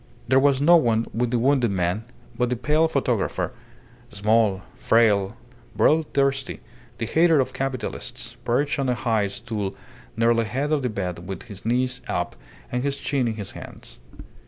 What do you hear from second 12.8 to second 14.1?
his chin in his hands.